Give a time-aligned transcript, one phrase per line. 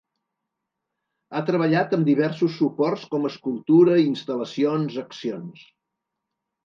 [1.33, 5.63] Ha treballat amb diversos suports com escultura, instal·lacions, accions.